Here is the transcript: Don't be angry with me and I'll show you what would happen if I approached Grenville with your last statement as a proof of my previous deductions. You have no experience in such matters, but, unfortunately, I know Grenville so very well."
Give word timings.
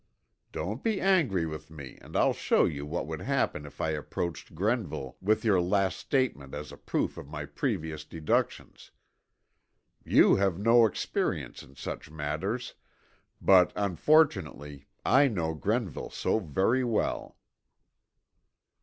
Don't 0.51 0.81
be 0.81 0.99
angry 0.99 1.45
with 1.45 1.69
me 1.69 1.99
and 2.01 2.17
I'll 2.17 2.33
show 2.33 2.65
you 2.65 2.87
what 2.87 3.05
would 3.05 3.21
happen 3.21 3.67
if 3.67 3.79
I 3.79 3.91
approached 3.91 4.55
Grenville 4.55 5.15
with 5.21 5.45
your 5.45 5.61
last 5.61 5.99
statement 5.99 6.55
as 6.55 6.71
a 6.71 6.77
proof 6.77 7.19
of 7.19 7.27
my 7.29 7.45
previous 7.45 8.03
deductions. 8.03 8.89
You 10.03 10.37
have 10.37 10.57
no 10.57 10.87
experience 10.87 11.61
in 11.61 11.75
such 11.75 12.09
matters, 12.09 12.73
but, 13.39 13.71
unfortunately, 13.75 14.87
I 15.05 15.27
know 15.27 15.53
Grenville 15.53 16.09
so 16.09 16.39
very 16.39 16.83
well." 16.83 17.37